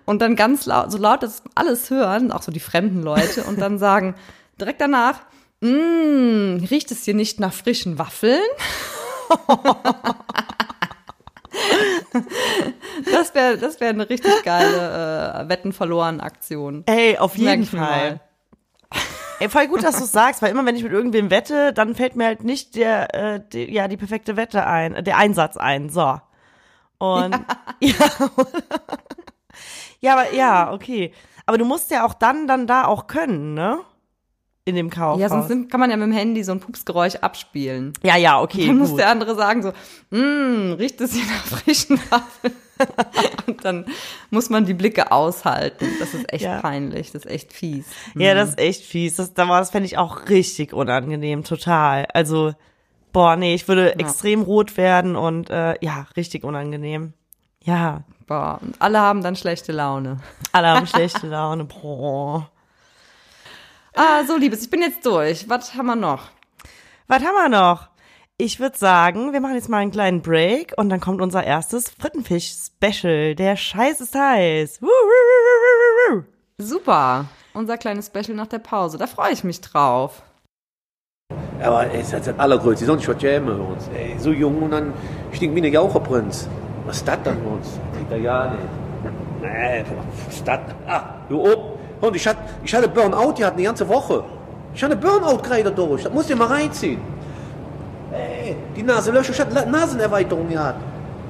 [0.06, 3.62] und dann ganz laut, so laut, dass alles hören, auch so die fremden Leute, und
[3.62, 4.16] dann sagen
[4.60, 5.22] direkt danach,
[5.62, 8.42] mmm, riecht es hier nicht nach frischen Waffeln?
[13.12, 16.84] Das wäre das wär eine richtig geile äh, Wetten verloren Aktion.
[16.86, 18.20] Ey, auf jeden Fall.
[19.40, 22.16] Ey, voll gut, dass du sagst, weil immer wenn ich mit irgendwem wette, dann fällt
[22.16, 25.90] mir halt nicht der, äh, die, ja, die perfekte Wette ein, äh, der Einsatz ein.
[25.90, 26.20] So.
[26.98, 27.40] Und
[27.80, 27.96] ja.
[30.02, 31.14] Ja, aber ja, okay.
[31.46, 33.80] Aber du musst ja auch dann, dann da auch können, ne?
[34.70, 35.20] In dem Kaufhaus.
[35.22, 37.94] Ja, sonst kann man ja mit dem Handy so ein Pupsgeräusch abspielen.
[38.04, 38.68] ja, ja, okay.
[38.68, 39.00] Dann muss gut.
[39.00, 39.72] der andere sagen so,
[40.12, 42.54] mmm, riecht es hier nach frischen Waffeln?
[43.48, 43.86] Und dann
[44.30, 45.86] muss man die Blicke aushalten.
[46.00, 46.60] Das ist echt Ja.
[46.62, 47.86] peinlich, das ist echt fies.
[48.16, 49.16] Ja, das ist echt fies.
[49.18, 52.06] Das, das, das fände ich auch richtig unangenehm, total.
[52.14, 52.54] Also,
[53.12, 57.14] boah, nee, ich würde extrem rot werden und äh, ja, richtig unangenehm.
[57.64, 60.20] Ja, Boah, und alle haben dann schlechte Laune.
[60.52, 61.66] alle haben schlechte Laune.
[61.66, 62.50] Boah.
[63.96, 65.50] Ah, so, Liebes, ich bin jetzt durch.
[65.50, 66.30] Was haben wir noch?
[67.08, 67.90] Was haben wir noch?
[68.38, 71.90] Ich würde sagen, wir machen jetzt mal einen kleinen Break und dann kommt unser erstes
[71.90, 73.36] Frittenfisch-Special.
[73.36, 74.80] Der Scheiß ist heiß.
[76.58, 77.26] Super.
[77.54, 78.98] Unser kleines Special nach der Pause.
[78.98, 80.22] Da freue ich mich drauf.
[81.62, 82.86] Aber ey, ist das das Allergrößte.
[82.86, 83.90] Sonst was jäme bei uns.
[83.90, 84.94] Ey, so jung und dann
[85.34, 86.48] stinkt wie ein Jaucherprinz.
[86.86, 87.68] Was ist das dann bei uns?
[87.96, 88.64] Kriegt er ja nicht.
[89.42, 89.84] Nee,
[90.28, 90.60] was ist das?
[90.88, 91.79] Ah, du ob.
[92.02, 94.24] Und ich hatte, ich hatte Burnout, die hatten die ganze Woche.
[94.74, 96.04] Ich hatte Burnout gerade durch.
[96.04, 97.02] Das musst du mal reinziehen.
[98.12, 100.80] Ey, die Nasenlöcher, ich hatte Nasenerweiterung gehabt.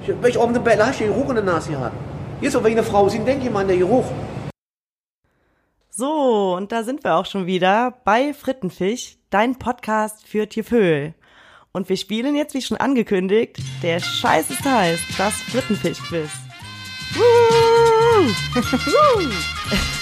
[0.01, 1.95] Ich, wenn ich auf dem Bett du Geruch in der Nase gehabt.
[2.41, 4.05] Jetzt, wenn ich eine Frau sehe, denke ich mal an den Geruch.
[5.89, 11.15] So, und da sind wir auch schon wieder bei Frittenfisch, dein Podcast für Tiervögel.
[11.73, 16.29] Und wir spielen jetzt, wie schon angekündigt, der Scheiß ist heiß, das Frittenfisch-Quiz.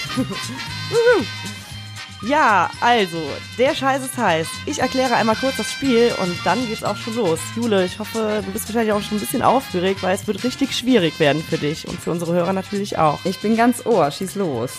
[2.22, 3.22] Ja, also,
[3.58, 4.48] der Scheiß ist heiß.
[4.66, 7.38] Ich erkläre einmal kurz das Spiel und dann geht's auch schon los.
[7.54, 10.76] Jule, ich hoffe, du bist wahrscheinlich auch schon ein bisschen aufgeregt, weil es wird richtig
[10.76, 13.24] schwierig werden für dich und für unsere Hörer natürlich auch.
[13.24, 14.10] Ich bin ganz ohr.
[14.10, 14.72] Schieß los.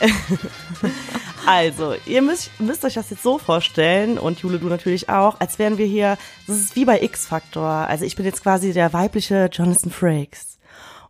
[1.44, 5.58] Also, ihr müsst, müsst euch das jetzt so vorstellen, und Jule, du natürlich auch, als
[5.58, 7.68] wären wir hier, das ist wie bei X-Factor.
[7.68, 10.51] Also ich bin jetzt quasi der weibliche Jonathan Frakes.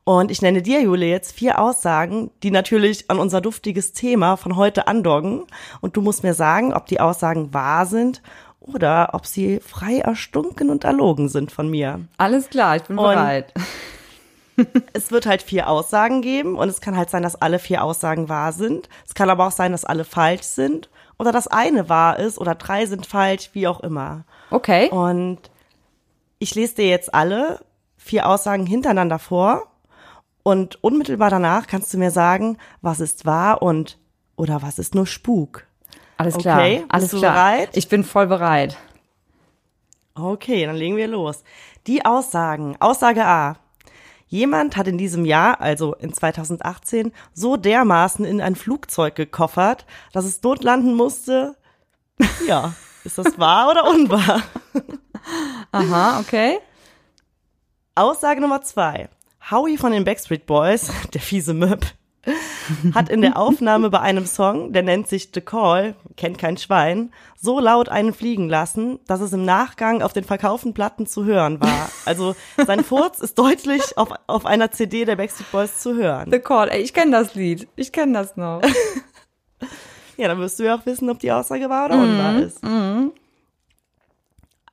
[0.04, 4.56] Und ich nenne dir, Jule, jetzt vier Aussagen, die natürlich an unser duftiges Thema von
[4.56, 5.44] heute andocken.
[5.80, 8.20] Und du musst mir sagen, ob die Aussagen wahr sind
[8.58, 12.00] oder ob sie frei erstunken und erlogen sind von mir.
[12.18, 13.54] Alles klar, ich bin Und- bereit.
[14.92, 18.28] es wird halt vier Aussagen geben und es kann halt sein, dass alle vier Aussagen
[18.28, 18.88] wahr sind.
[19.06, 22.54] Es kann aber auch sein, dass alle falsch sind oder dass eine wahr ist oder
[22.54, 24.24] drei sind falsch, wie auch immer.
[24.50, 24.88] Okay.
[24.90, 25.38] Und
[26.38, 27.60] ich lese dir jetzt alle
[27.96, 29.71] vier Aussagen hintereinander vor
[30.42, 33.98] und unmittelbar danach kannst du mir sagen, was ist wahr und
[34.36, 35.66] oder was ist nur Spuk.
[36.16, 36.58] Alles klar.
[36.58, 37.32] okay, bist Alles du klar.
[37.32, 37.70] bereit?
[37.74, 38.76] Ich bin voll bereit.
[40.14, 41.42] Okay, dann legen wir los.
[41.86, 42.76] Die Aussagen.
[42.80, 43.56] Aussage A.
[44.26, 50.24] Jemand hat in diesem Jahr, also in 2018, so dermaßen in ein Flugzeug gekoffert, dass
[50.24, 51.56] es dort landen musste.
[52.46, 52.72] Ja,
[53.04, 54.42] ist das wahr oder unwahr?
[55.72, 56.60] Aha, okay.
[57.94, 59.08] Aussage Nummer zwei.
[59.50, 61.84] Howie von den Backstreet Boys, der fiese Möb,
[62.94, 67.12] hat in der Aufnahme bei einem Song, der nennt sich The Call, kennt kein Schwein,
[67.36, 71.60] so laut einen fliegen lassen, dass es im Nachgang auf den verkauften Platten zu hören
[71.60, 71.90] war.
[72.04, 76.30] Also sein Furz ist deutlich auf, auf einer CD der Backstreet Boys zu hören.
[76.30, 77.66] The Call, ey, ich kenne das Lied.
[77.74, 78.62] Ich kenne das noch.
[80.18, 82.60] Ja, dann wirst du ja auch wissen, ob die Aussage wahr oder unwahr ist.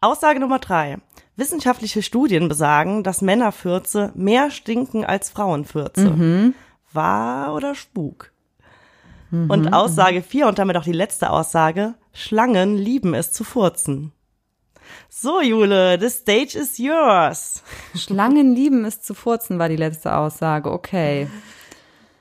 [0.01, 0.97] Aussage Nummer drei.
[1.39, 6.53] Wissenschaftliche Studien besagen, dass Männerfürze mehr stinken als Frauenfürze.
[6.91, 8.31] Wahr oder Spuk?
[9.31, 11.93] Und Aussage vier und damit auch die letzte Aussage.
[12.13, 14.11] Schlangen lieben es zu furzen.
[15.07, 17.63] So, Jule, the stage is yours.
[17.95, 20.71] Schlangen lieben es zu furzen, war die letzte Aussage.
[20.71, 21.27] Okay.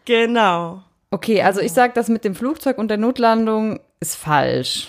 [0.04, 0.83] Genau.
[1.11, 4.88] Okay, also ich sag, das mit dem Flugzeug und der Notlandung ist falsch.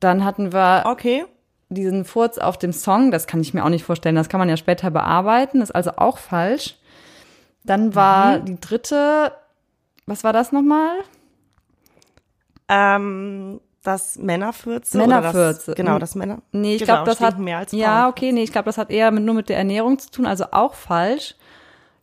[0.00, 1.24] Dann hatten wir Okay.
[1.68, 4.48] Diesen Furz auf dem Song, das kann ich mir auch nicht vorstellen, das kann man
[4.48, 6.76] ja später bearbeiten, ist also auch falsch.
[7.64, 9.32] Dann war die dritte,
[10.06, 10.96] was war das nochmal?
[12.68, 14.98] Ähm, das Männerfürze.
[14.98, 15.66] Männerfürze.
[15.66, 16.38] Das, genau, das Männer.
[16.52, 18.10] Nee, ich genau, glaube, das hat mehr als Ja, Frauen.
[18.10, 20.46] okay, nee, ich glaube, das hat eher mit, nur mit der Ernährung zu tun, also
[20.50, 21.34] auch falsch.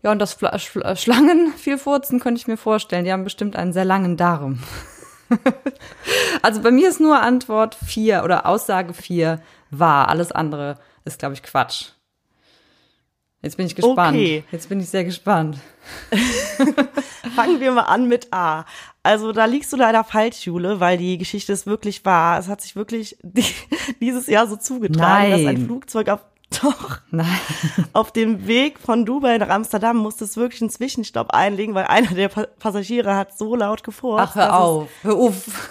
[0.04, 3.06] Ja, und das Fla Sch Schlangen viel furzen könnte ich mir vorstellen.
[3.06, 4.60] Die haben bestimmt einen sehr langen Darm.
[6.43, 10.08] also bei mir ist nur Antwort vier oder Aussage vier wahr.
[10.10, 11.89] Alles andere ist, glaube ich, Quatsch.
[13.41, 14.15] Jetzt bin ich gespannt.
[14.17, 14.43] Okay.
[14.51, 15.58] Jetzt bin ich sehr gespannt.
[17.36, 18.65] Fangen wir mal an mit A.
[19.04, 22.39] Also da liegst du leider falsch, Jule, weil die Geschichte ist wirklich wahr.
[22.39, 23.45] Es hat sich wirklich die,
[24.01, 25.65] dieses Jahr so zugetragen, dass ein Nein.
[25.65, 26.21] Flugzeug auf
[26.62, 27.28] doch Nein.
[27.93, 32.12] auf dem Weg von Dubai nach Amsterdam musste es wirklich einen Zwischenstopp einlegen, weil einer
[32.13, 34.30] der Pa- Passagiere hat so laut gefurzt.
[34.32, 34.89] Ach, hör auf.
[35.01, 35.69] Hör auf.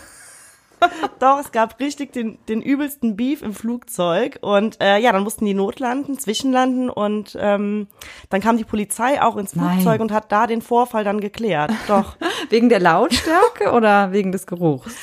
[1.19, 5.45] Doch, es gab richtig den, den übelsten Beef im Flugzeug und äh, ja, dann mussten
[5.45, 7.89] die notlanden, zwischenlanden und ähm,
[8.31, 9.81] dann kam die Polizei auch ins Nein.
[9.81, 11.73] Flugzeug und hat da den Vorfall dann geklärt.
[11.89, 12.17] Doch.
[12.51, 14.95] Wegen der Lautstärke oder wegen des Geruchs?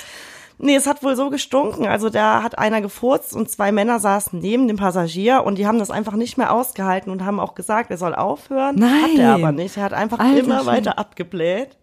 [0.63, 1.87] Nee, es hat wohl so gestunken.
[1.87, 5.79] Also da hat einer gefurzt und zwei Männer saßen neben dem Passagier und die haben
[5.79, 8.75] das einfach nicht mehr ausgehalten und haben auch gesagt, er soll aufhören.
[8.75, 9.03] Nein.
[9.03, 9.77] Hat er aber nicht.
[9.77, 11.77] Er hat einfach Alter immer weiter abgebläht.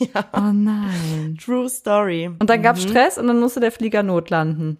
[0.32, 1.38] Oh nein.
[1.42, 2.30] True Story.
[2.38, 4.78] Und dann gab Stress und dann musste der Flieger notlanden.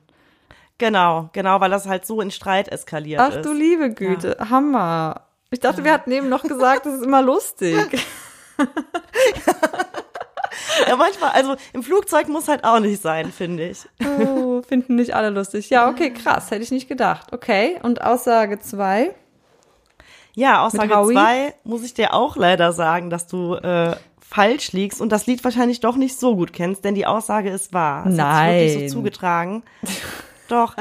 [0.79, 3.45] Genau, genau, weil das halt so in Streit eskaliert Ach ist.
[3.45, 5.23] du liebe Güte, Hammer.
[5.51, 7.75] Ich dachte, wir hatten eben noch gesagt, das ist immer lustig.
[10.87, 13.89] Ja, manchmal, also im Flugzeug muss halt auch nicht sein, finde ich.
[14.05, 15.71] Oh, finden nicht alle lustig.
[15.71, 17.33] Ja, okay, krass, hätte ich nicht gedacht.
[17.33, 19.15] Okay, und Aussage zwei.
[20.35, 21.15] Ja, Aussage Howie?
[21.15, 23.97] zwei muss ich dir auch leider sagen, dass du äh,
[24.29, 27.73] falsch liegst und das Lied wahrscheinlich doch nicht so gut kennst, denn die Aussage ist
[27.73, 28.05] wahr.
[28.07, 28.89] Es hat sich wirklich Nein.
[28.89, 29.63] so zugetragen.
[30.49, 30.77] Doch.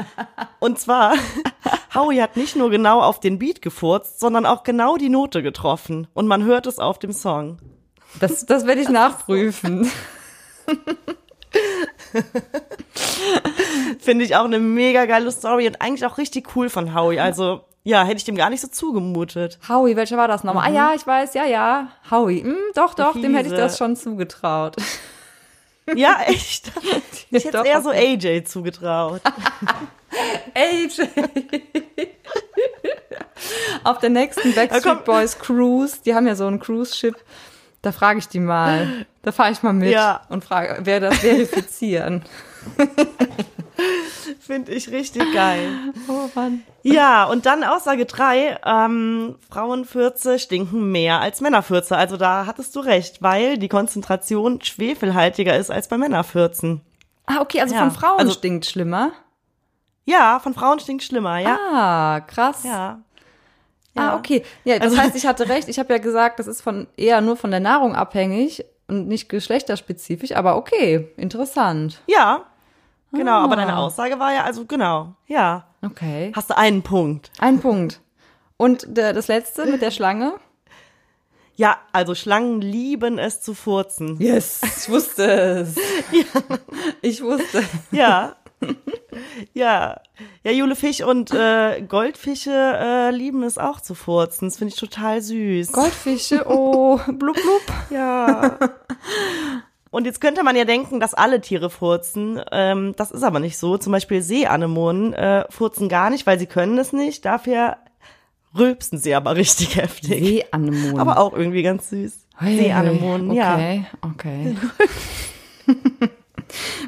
[0.60, 1.14] Und zwar,
[1.94, 6.08] Howie hat nicht nur genau auf den Beat gefurzt, sondern auch genau die Note getroffen.
[6.14, 7.58] Und man hört es auf dem Song.
[8.20, 9.90] Das, das werde ich nachprüfen.
[13.98, 17.20] Finde ich auch eine mega geile Story und eigentlich auch richtig cool von Howie.
[17.20, 19.58] Also, ja, hätte ich dem gar nicht so zugemutet.
[19.66, 20.68] Howie, welcher war das nochmal?
[20.70, 21.88] Ah ja, ich weiß, ja, ja.
[22.10, 22.42] Howie.
[22.42, 23.62] Hm, doch, doch, dem hätte ich Fiese.
[23.62, 24.76] das schon zugetraut.
[25.94, 26.70] Ja, echt.
[27.30, 27.88] Ich hätte Doch, eher so.
[27.88, 29.22] AJ zugetraut.
[30.54, 31.08] AJ.
[33.84, 37.14] Auf der nächsten Backstreet Boys Cruise, die haben ja so ein Cruise-Ship,
[37.80, 39.06] da frage ich die mal.
[39.22, 40.22] Da fahre ich mal mit Ja.
[40.28, 42.22] und frage, wer das verifizieren.
[44.40, 45.68] Finde ich richtig geil.
[46.08, 46.62] Oh Mann.
[46.82, 51.96] Ja, und dann Aussage drei: ähm, Frauenfürze stinken mehr als Männerfürze.
[51.96, 56.80] Also da hattest du recht, weil die Konzentration schwefelhaltiger ist als bei Männerfürzen.
[57.26, 59.12] Ah, okay, also Ja, von Frauen also- stinkt schlimmer.
[60.06, 61.58] Ja, von Frauen stinkt schlimmer, ja.
[61.72, 62.64] Ah, krass.
[62.64, 63.00] Ja.
[63.94, 64.42] Ah, okay.
[64.64, 65.68] Ja, das Also- heißt, ich hatte recht.
[65.68, 69.28] Ich habe ja gesagt, das ist von eher nur von der Nahrung abhängig und nicht
[69.28, 72.00] geschlechterspezifisch, aber okay, interessant.
[72.06, 72.46] Ja,
[73.12, 73.40] genau.
[73.40, 73.78] Aber deine Ah.
[73.78, 75.66] Aussage war ja, also genau, ja.
[75.84, 76.32] Okay.
[76.34, 77.30] Hast du einen Punkt.
[77.38, 78.00] Ein Punkt.
[78.56, 80.34] Und der, das letzte mit der Schlange?
[81.54, 84.20] Ja, also Schlangen lieben es zu furzen.
[84.20, 85.76] Yes, ich wusste es.
[87.02, 87.62] Ich wusste.
[87.92, 88.36] Ja.
[89.54, 90.00] ja.
[90.42, 94.48] Ja, Jule Fisch und äh, Goldfische äh, lieben es auch zu furzen.
[94.48, 95.72] Das finde ich total süß.
[95.72, 97.62] Goldfische, oh, blub, blub.
[97.90, 98.58] Ja.
[99.90, 102.40] Und jetzt könnte man ja denken, dass alle Tiere furzen.
[102.52, 103.78] Ähm, das ist aber nicht so.
[103.78, 107.24] Zum Beispiel Seeanemonen äh, furzen gar nicht, weil sie können es nicht.
[107.24, 107.76] Dafür
[108.56, 110.44] rülpsen sie aber richtig heftig.
[110.52, 111.00] Seeanemonen.
[111.00, 112.26] Aber auch irgendwie ganz süß.
[112.36, 113.54] Hey, Seeanemonen, ja.
[113.54, 114.56] Okay, okay.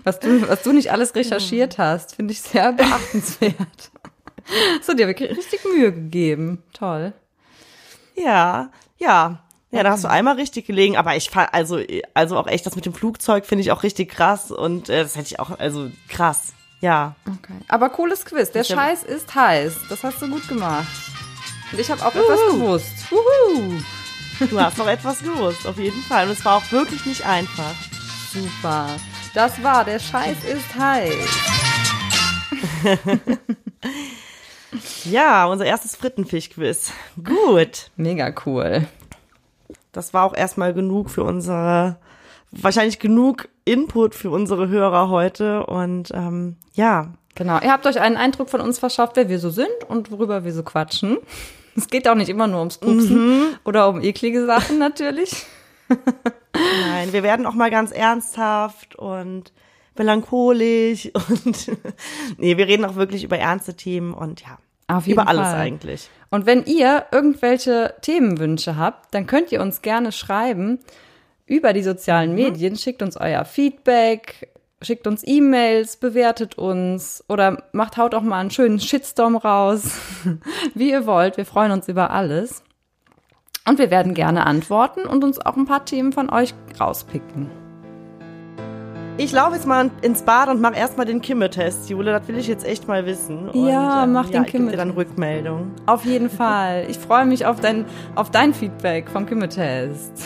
[0.05, 3.55] Was du, was du nicht alles recherchiert hast, finde ich sehr beachtenswert.
[4.83, 6.65] So, dir wirklich richtig Mühe gegeben.
[6.73, 7.13] Toll.
[8.17, 9.45] Ja, ja.
[9.73, 11.79] Ja, da hast du einmal richtig gelegen, aber ich fand, also,
[12.13, 15.15] also auch echt das mit dem Flugzeug finde ich auch richtig krass und äh, das
[15.15, 17.15] hätte ich auch, also krass, ja.
[17.27, 17.53] Okay.
[17.69, 18.51] Aber cooles Quiz.
[18.51, 19.75] Der Ich hab- Scheiß ist heiß.
[19.89, 20.89] Das hast du gut gemacht.
[21.71, 22.93] Und ich habe auch etwas gewusst.
[23.11, 23.81] Wuhu.
[24.51, 26.25] Du hast noch etwas gewusst, auf jeden Fall.
[26.27, 27.75] Und es war auch wirklich nicht einfach.
[28.33, 28.89] Super.
[29.35, 31.15] Das war Der Scheiß ist heiß.
[35.05, 36.93] Ja, unser erstes Frittenfisch-Quiz.
[37.25, 37.91] Gut.
[37.97, 38.87] Mega cool.
[39.93, 41.97] Das war auch erstmal genug für unsere,
[42.51, 45.67] wahrscheinlich genug Input für unsere Hörer heute.
[45.67, 47.61] Und ähm, ja, Genau.
[47.63, 50.53] Ihr habt euch einen Eindruck von uns verschafft, wer wir so sind und worüber wir
[50.53, 51.17] so quatschen.
[51.77, 55.47] Es geht auch nicht immer nur ums Pupsen oder um eklige Sachen natürlich.
[55.89, 59.53] nein, wir werden auch mal ganz ernsthaft und
[59.97, 61.71] melancholisch und
[62.37, 65.61] nee, wir reden auch wirklich über ernste Themen und ja, Auf jeden über alles Fall.
[65.61, 66.11] eigentlich.
[66.31, 70.79] Und wenn ihr irgendwelche Themenwünsche habt, dann könnt ihr uns gerne schreiben
[71.47, 72.77] über die sozialen Medien.
[72.77, 74.49] Schickt uns euer Feedback,
[74.81, 79.99] schickt uns E-Mails, bewertet uns oder macht haut auch mal einen schönen Shitstorm raus.
[80.75, 81.37] Wie ihr wollt.
[81.37, 82.63] Wir freuen uns über alles.
[83.67, 87.60] Und wir werden gerne antworten und uns auch ein paar Themen von euch rauspicken.
[89.23, 92.11] Ich laufe jetzt mal ins Bad und mache erstmal den Kimme-Test, Jule.
[92.11, 93.51] Das will ich jetzt echt mal wissen.
[93.51, 94.93] Und, Ja, ähm, mach den ich geb dir dann.
[94.93, 95.73] Rückmeldung.
[95.85, 96.87] Auf jeden Fall.
[96.89, 100.23] Ich freue mich auf dein, auf dein Feedback vom Kimme-Test.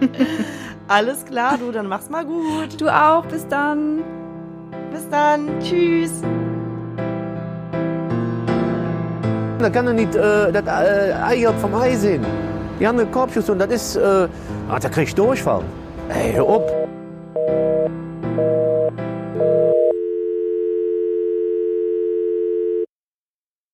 [0.88, 2.80] Alles klar, du, dann mach's mal gut.
[2.80, 3.24] Du auch.
[3.26, 3.98] Bis dann.
[4.92, 5.46] Bis dann.
[5.60, 6.20] Tschüss.
[9.60, 12.26] Da kann er nicht äh, das äh, Ei vom Ei sehen.
[12.80, 14.26] Die haben einen Korbschuss und das ist, äh,
[14.68, 15.62] ah, da krieg ich Durchfall.
[16.08, 16.88] Ey, hör op.
[18.40, 18.69] thank you.